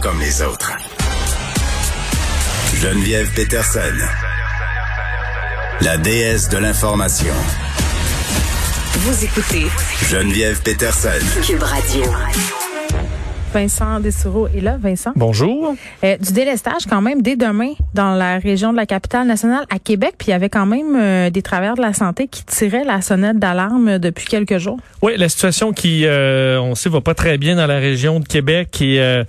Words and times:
comme 0.00 0.20
les 0.20 0.42
autres. 0.42 0.72
Geneviève 2.74 3.32
Peterson, 3.34 3.80
la 5.80 5.96
déesse 5.98 6.48
de 6.48 6.58
l'information. 6.58 7.34
Vous 8.94 9.24
écoutez 9.24 9.66
Geneviève 10.08 10.60
Peterson. 10.62 11.08
Cube 11.44 11.62
Radio. 11.62 12.02
Vincent 13.52 14.00
Dessureau 14.00 14.46
est 14.48 14.60
là. 14.60 14.76
Vincent? 14.78 15.12
Bonjour. 15.16 15.74
Euh, 16.04 16.16
du 16.18 16.32
délestage 16.32 16.82
quand 16.88 17.00
même 17.00 17.22
dès 17.22 17.36
demain 17.36 17.72
dans 17.94 18.14
la 18.14 18.38
région 18.38 18.72
de 18.72 18.76
la 18.76 18.86
capitale 18.86 19.26
nationale 19.26 19.64
à 19.70 19.78
Québec. 19.78 20.14
Puis 20.18 20.28
il 20.28 20.30
y 20.30 20.34
avait 20.34 20.50
quand 20.50 20.66
même 20.66 20.94
euh, 20.96 21.30
des 21.30 21.42
travailleurs 21.42 21.76
de 21.76 21.82
la 21.82 21.94
santé 21.94 22.28
qui 22.28 22.44
tiraient 22.44 22.84
la 22.84 23.00
sonnette 23.00 23.38
d'alarme 23.38 23.98
depuis 23.98 24.26
quelques 24.26 24.58
jours. 24.58 24.78
Oui, 25.02 25.14
la 25.16 25.28
situation 25.28 25.72
qui, 25.72 26.04
euh, 26.04 26.60
on 26.60 26.74
sait, 26.74 26.90
va 26.90 27.00
pas 27.00 27.14
très 27.14 27.38
bien 27.38 27.56
dans 27.56 27.66
la 27.66 27.78
région 27.78 28.20
de 28.20 28.26
Québec 28.26 28.80
et 28.82 29.00
euh, 29.00 29.24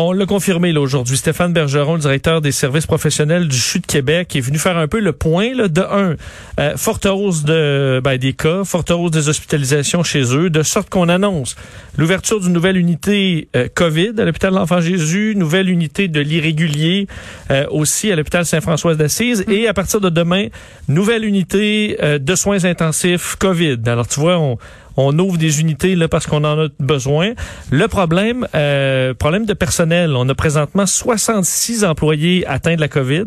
on 0.00 0.12
l'a 0.12 0.26
confirmé 0.26 0.72
là 0.72 0.80
aujourd'hui. 0.80 1.16
Stéphane 1.16 1.52
Bergeron, 1.52 1.94
le 1.94 2.00
directeur 2.00 2.40
des 2.40 2.52
services 2.52 2.86
professionnels 2.86 3.48
du 3.48 3.56
CHU 3.56 3.80
de 3.80 3.86
Québec, 3.86 4.36
est 4.36 4.40
venu 4.40 4.58
faire 4.58 4.76
un 4.76 4.88
peu 4.88 5.00
le 5.00 5.12
point 5.12 5.54
de 5.54 5.80
un, 5.80 6.16
euh, 6.60 6.76
forte 6.76 7.06
hausse 7.06 7.44
de 7.44 8.00
ben, 8.04 8.18
des 8.18 8.34
cas, 8.34 8.64
forte 8.64 8.90
hausse 8.90 9.10
des 9.10 9.28
hospitalisations 9.28 10.02
chez 10.02 10.36
eux, 10.36 10.50
de 10.50 10.62
sorte 10.62 10.90
qu'on 10.90 11.08
annonce 11.08 11.56
l'ouverture 11.96 12.40
d'une 12.40 12.52
nouvelle 12.52 12.76
unité 12.76 13.48
euh, 13.56 13.68
COVID 13.74 14.12
à 14.18 14.24
l'hôpital 14.24 14.50
de 14.50 14.56
l'Enfant 14.56 14.80
Jésus, 14.80 15.34
nouvelle 15.36 15.70
unité 15.70 16.08
de 16.08 16.20
l'irrégulier 16.20 17.06
euh, 17.50 17.66
aussi 17.70 18.12
à 18.12 18.16
l'hôpital 18.16 18.44
Saint-François 18.44 18.94
d'Assise 18.94 19.44
et 19.48 19.66
à 19.68 19.74
partir 19.74 20.00
de 20.00 20.10
demain, 20.10 20.48
nouvelle 20.88 21.24
unité 21.24 21.96
euh, 22.02 22.18
de 22.18 22.34
soins 22.34 22.64
intensifs 22.64 23.36
COVID. 23.36 23.78
Alors 23.86 24.06
tu 24.06 24.20
vois, 24.20 24.38
on 24.38 24.58
on 24.96 25.18
ouvre 25.18 25.38
des 25.38 25.60
unités 25.60 25.94
là 25.94 26.08
parce 26.08 26.26
qu'on 26.26 26.44
en 26.44 26.58
a 26.64 26.68
besoin. 26.80 27.32
Le 27.70 27.88
problème, 27.88 28.46
euh, 28.54 29.14
problème 29.14 29.46
de 29.46 29.54
personnel. 29.54 30.14
On 30.16 30.28
a 30.28 30.34
présentement 30.34 30.86
66 30.86 31.84
employés 31.84 32.46
atteints 32.46 32.76
de 32.76 32.80
la 32.80 32.88
COVID. 32.88 33.26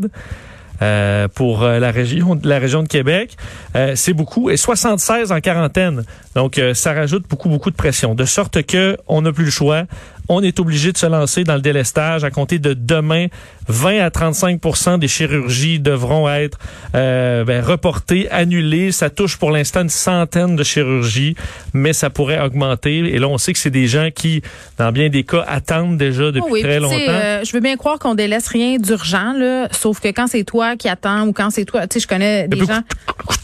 Euh, 0.82 1.28
pour 1.28 1.64
euh, 1.64 1.78
la 1.78 1.92
région 1.92 2.36
de 2.36 2.88
Québec, 2.88 3.36
euh, 3.76 3.94
c'est 3.96 4.14
beaucoup 4.14 4.50
et 4.50 4.56
76 4.56 5.34
en 5.34 5.42
quarantaine. 5.42 6.04
Donc 6.36 6.62
ça 6.74 6.94
rajoute 6.94 7.26
beaucoup 7.30 7.50
beaucoup 7.50 7.70
de 7.70 7.76
pression 7.76 8.16
de 8.16 8.24
sorte 8.24 8.64
que 8.64 8.98
on 9.08 9.22
n'a 9.22 9.34
plus 9.34 9.46
le 9.46 9.52
choix. 9.52 9.84
On 10.30 10.42
est 10.44 10.60
obligé 10.60 10.92
de 10.92 10.98
se 10.98 11.06
lancer 11.08 11.44
dans 11.44 11.56
le 11.56 11.62
délestage 11.62 12.24
à 12.24 12.30
compter 12.32 12.60
de 12.60 12.74
demain. 12.74 13.28
20 13.68 14.00
à 14.00 14.10
35% 14.10 14.98
des 15.00 15.08
chirurgies 15.08 15.80
devront 15.80 16.28
être 16.30 16.58
euh, 16.96 17.44
ben, 17.44 17.64
reportées, 17.64 18.30
annulées. 18.32 18.92
Ça 18.92 19.10
touche 19.10 19.38
pour 19.38 19.52
l'instant 19.52 19.82
une 19.82 19.90
centaine 19.90 20.56
de 20.56 20.64
chirurgies, 20.64 21.36
mais 21.74 21.94
ça 21.94 22.10
pourrait 22.10 22.40
augmenter. 22.42 22.98
Et 23.00 23.20
là, 23.20 23.28
on 23.28 23.38
sait 23.38 23.54
que 23.54 23.60
c'est 23.60 23.70
des 23.70 23.88
gens 23.88 24.10
qui, 24.14 24.42
dans 24.78 24.92
bien 24.92 25.10
des 25.10 25.24
cas, 25.24 25.44
attendent 25.48 25.98
déjà 25.98 26.32
depuis 26.32 26.42
Oh 26.48 26.54
oui, 26.54 26.62
très 26.62 26.80
longtemps. 26.80 26.96
euh, 26.98 27.44
je 27.44 27.52
veux 27.52 27.60
bien 27.60 27.76
croire 27.76 28.00
qu'on 28.00 28.16
délaisse 28.16 28.48
rien 28.48 28.78
d'urgent 28.78 29.34
là, 29.34 29.68
sauf 29.72 30.00
que 30.00 30.08
quand 30.08 30.28
c'est 30.28 30.44
toi 30.44 30.76
qui 30.76 30.88
attends 30.90 31.28
ou 31.28 31.34
quand 31.34 31.50
c'est 31.50 31.66
toi, 31.66 31.88
tu 31.88 31.96
sais, 31.96 32.00
je 32.00 32.08
connais 32.08 32.48
des 32.48 32.60
gens. 32.66 32.82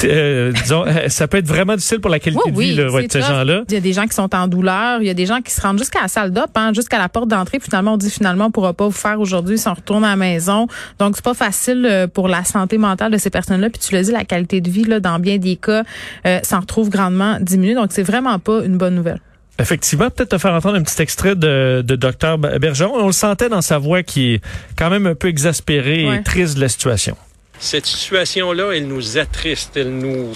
Euh, 0.04 0.52
disons, 0.52 0.86
euh, 0.88 1.04
ça 1.10 1.28
peut 1.28 1.38
être 1.38 1.48
vraiment 1.48 1.76
difficile 1.76 2.00
pour 2.00 2.10
la 2.12 2.20
qualité 2.20 2.42
Oui, 2.46 2.52
de 2.52 2.58
oui, 2.58 2.70
vie, 2.72 2.76
là, 2.76 2.92
ouais, 2.92 3.08
de 3.08 3.12
ces 3.12 3.22
gens-là. 3.22 3.64
Il 3.68 3.74
y 3.74 3.78
a 3.78 3.82
des 3.82 3.94
gens 3.94 4.06
qui 4.08 4.14
sont 4.16 4.34
en 4.36 4.48
douleur, 4.48 5.02
il 5.02 5.08
y 5.08 5.10
a 5.10 5.14
des 5.14 5.26
gens 5.26 5.42
qui 5.42 5.52
se 5.52 5.62
rendent 5.62 5.78
jusqu'à 5.80 6.02
la 6.02 6.08
salle 6.08 6.32
d'op, 6.32 6.50
hein, 6.56 6.72
jusqu'à 6.76 6.98
la 7.00 7.10
porte 7.10 7.28
d'entrée. 7.30 7.60
Puis 7.60 7.66
Finalement, 7.70 7.94
on 7.94 7.98
dit 7.98 8.10
finalement 8.12 8.46
on 8.46 8.52
pourra 8.52 8.74
pas 8.74 8.86
vous 8.86 8.92
faire 8.92 9.20
aujourd'hui 9.20 9.58
si 9.58 9.68
on 9.68 9.74
retourne 9.74 10.04
à 10.04 10.10
la 10.10 10.16
maison. 10.16 10.68
Donc 11.00 11.16
c'est 11.16 11.26
pas 11.26 11.34
facile 11.34 11.86
euh, 11.90 12.08
pour 12.08 12.28
la 12.28 12.44
santé 12.44 12.78
mentale 12.78 13.12
de 13.12 13.18
ces 13.18 13.30
personnes-là. 13.30 13.70
Puis 13.70 13.80
tu 13.82 13.94
l'as 13.96 14.04
dit, 14.04 14.12
la 14.12 14.26
qualité 14.26 14.62
de 14.62 14.70
vie 14.70 14.84
là, 14.84 15.00
dans 15.00 15.18
bien 15.20 15.38
des 15.38 15.56
cas, 15.56 15.84
euh, 16.28 16.40
s'en 16.44 16.60
retrouve 16.60 16.90
grandement 16.90 17.38
diminuée. 17.42 17.74
Donc 17.76 17.88
c'est 17.92 18.04
vraiment 18.04 18.38
pas 18.40 18.64
une 18.64 18.78
bonne 18.78 18.96
nouvelle. 18.96 19.20
Effectivement, 19.58 20.10
peut-être 20.10 20.30
te 20.32 20.38
faire 20.38 20.54
entendre 20.54 20.76
un 20.76 20.84
petit 20.84 21.02
extrait 21.02 21.34
de, 21.36 21.82
de 21.86 21.96
Dr 21.96 22.38
Bergeron. 22.38 22.98
On 23.04 23.06
le 23.08 23.14
sentait 23.14 23.48
dans 23.48 23.62
sa 23.62 23.78
voix 23.78 24.04
qui 24.04 24.34
est 24.34 24.42
quand 24.78 24.90
même 24.90 25.08
un 25.08 25.16
peu 25.16 25.30
exaspérée 25.30 26.08
Ouais. 26.10 26.18
et 26.18 26.24
triste 26.24 26.56
de 26.56 26.62
la 26.62 26.68
situation. 26.68 27.16
Cette 27.58 27.86
situation-là, 27.86 28.72
elle 28.74 28.86
nous 28.88 29.18
attriste, 29.18 29.78
elle 29.78 29.98
nous, 29.98 30.34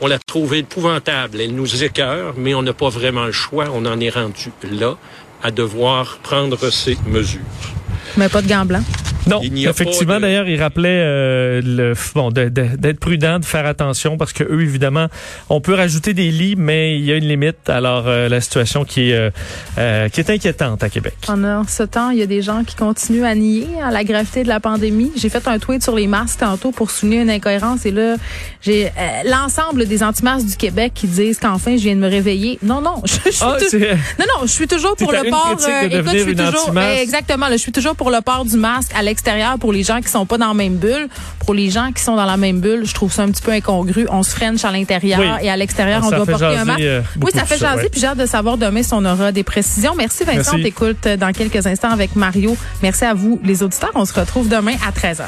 on 0.00 0.06
l'a 0.06 0.18
trouvée 0.24 0.58
épouvantable, 0.58 1.40
elle 1.40 1.52
nous 1.52 1.82
écœure, 1.82 2.34
mais 2.36 2.54
on 2.54 2.62
n'a 2.62 2.72
pas 2.72 2.88
vraiment 2.90 3.24
le 3.24 3.32
choix. 3.32 3.64
On 3.74 3.84
en 3.86 3.98
est 3.98 4.08
rendu 4.10 4.50
là 4.70 4.96
à 5.42 5.50
devoir 5.50 6.18
prendre 6.22 6.70
ces 6.70 6.96
mesures. 7.06 7.40
Mais 8.16 8.28
pas 8.28 8.42
de 8.42 8.48
gants 8.48 8.64
blancs. 8.64 8.84
Non, 9.30 9.40
Il 9.42 9.66
effectivement. 9.68 10.16
de- 10.16 10.20
D'ailleurs, 10.20 10.48
il 10.48 10.60
rappelait 10.60 10.88
euh, 11.02 11.60
le 11.64 11.94
bon 12.14 12.30
d'être 12.30 12.98
prudent, 13.00 13.38
de 13.38 13.44
faire 13.44 13.66
attention 13.66 14.16
parce 14.16 14.32
que 14.32 14.44
eux, 14.44 14.62
évidemment, 14.62 15.06
on 15.48 15.60
peut 15.60 15.74
rajouter 15.74 16.14
des 16.14 16.30
lits, 16.30 16.54
mais 16.56 16.98
il 16.98 17.04
y 17.04 17.12
a 17.12 17.16
une 17.16 17.26
limite. 17.28 17.68
Alors, 17.68 18.04
euh, 18.06 18.28
la 18.28 18.40
situation 18.40 18.84
qui 18.84 19.10
est 19.10 19.14
euh, 19.14 19.30
euh, 19.78 20.08
qui 20.08 20.20
est 20.20 20.30
inquiétante 20.30 20.82
à 20.82 20.88
Québec. 20.88 21.14
Pendant 21.26 21.64
ce 21.66 21.82
temps, 21.82 22.10
il 22.10 22.18
y 22.18 22.22
a 22.22 22.26
des 22.26 22.42
gens 22.42 22.64
qui 22.64 22.74
continuent 22.76 23.24
à 23.24 23.34
nier 23.34 23.66
à 23.82 23.90
la 23.90 24.04
gravité 24.04 24.42
de 24.42 24.48
la 24.48 24.60
pandémie. 24.60 25.12
J'ai 25.16 25.28
fait 25.28 25.46
un 25.48 25.58
tweet 25.58 25.82
sur 25.82 25.94
les 25.94 26.06
masques 26.06 26.40
tantôt 26.40 26.70
pour 26.72 26.90
souligner 26.90 27.22
une 27.22 27.30
incohérence 27.30 27.86
et 27.86 27.90
là, 27.90 28.16
j'ai 28.62 28.86
euh, 28.86 28.90
l'ensemble 29.26 29.86
des 29.86 30.02
anti-masques 30.02 30.46
du 30.46 30.56
Québec 30.56 30.92
qui 30.94 31.06
disent 31.06 31.38
qu'enfin 31.38 31.76
je 31.76 31.82
viens 31.82 31.94
de 31.94 32.00
me 32.00 32.08
réveiller. 32.08 32.58
Non, 32.62 32.80
non, 32.80 33.02
je, 33.04 33.14
je 33.26 33.30
suis 33.30 33.42
Ah, 33.42 33.56
non, 34.18 34.24
non, 34.36 34.40
je 34.46 34.50
suis 34.52 34.66
toujours 34.66 34.96
pour 34.96 35.12
le 35.12 35.30
port. 35.30 35.56
de 35.56 35.94
écoute, 35.96 36.10
je 36.12 36.18
suis 36.22 36.34
toujours 36.36 36.78
exactement. 37.00 37.46
là, 37.46 37.52
je 37.52 37.62
suis 37.62 37.72
toujours 37.72 37.94
pour 37.96 38.10
le 38.10 38.20
port 38.20 38.44
du 38.44 38.56
masque 38.56 38.90
à 38.96 39.02
l'extérieur 39.02 39.19
pour 39.60 39.72
les 39.72 39.82
gens 39.82 40.00
qui 40.00 40.08
sont 40.08 40.26
pas 40.26 40.38
dans 40.38 40.48
la 40.48 40.54
même 40.54 40.76
bulle. 40.76 41.08
Pour 41.44 41.54
les 41.54 41.70
gens 41.70 41.90
qui 41.92 42.02
sont 42.02 42.16
dans 42.16 42.24
la 42.24 42.36
même 42.36 42.60
bulle, 42.60 42.82
je 42.84 42.94
trouve 42.94 43.12
ça 43.12 43.22
un 43.22 43.30
petit 43.30 43.42
peu 43.42 43.52
incongru. 43.52 44.06
On 44.10 44.22
se 44.22 44.30
french 44.30 44.64
à 44.64 44.70
l'intérieur 44.70 45.18
Oui. 45.20 45.26
et 45.46 45.50
à 45.50 45.56
l'extérieur, 45.56 46.02
on 46.04 46.10
Ça 46.10 46.16
doit 46.16 46.26
porter 46.26 46.44
un 46.56 46.64
masque. 46.64 46.80
euh, 46.80 47.02
oui, 47.22 47.30
ça 47.34 47.44
fait 47.44 47.56
ça, 47.58 47.70
jaser. 47.70 47.82
ouais. 47.84 47.88
Puis 47.90 48.00
j'ai 48.00 48.06
hâte 48.06 48.18
de 48.18 48.26
savoir 48.26 48.56
demain 48.58 48.82
si 48.82 48.92
on 48.94 49.04
aura 49.04 49.32
des 49.32 49.42
précisions. 49.42 49.94
Merci 49.96 50.24
Vincent. 50.24 50.52
Merci. 50.56 50.62
T'écoutes 50.62 51.08
dans 51.08 51.32
quelques 51.32 51.66
instants 51.66 51.90
avec 51.90 52.16
Mario. 52.16 52.56
Merci 52.82 53.04
à 53.04 53.14
vous, 53.14 53.40
les 53.44 53.62
auditeurs. 53.62 53.90
On 53.94 54.04
se 54.04 54.12
retrouve 54.18 54.48
demain 54.48 54.74
à 54.86 54.90
13h. 54.92 55.24